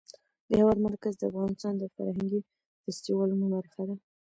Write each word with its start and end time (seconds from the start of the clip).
د 0.47 0.49
هېواد 0.59 0.77
مرکز 0.87 1.13
د 1.17 1.23
افغانستان 1.31 1.73
د 1.77 1.83
فرهنګي 1.95 2.39
فستیوالونو 2.83 3.45
برخه 3.55 3.81
ده. 3.89 3.95